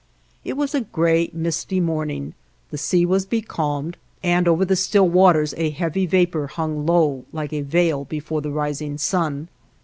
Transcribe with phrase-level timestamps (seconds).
[0.43, 2.33] It was a gray, misty morning,
[2.71, 7.53] the sea was becalmed, and over the still waters a heavy vapor hung low like
[7.53, 9.47] a veil before the rising sun.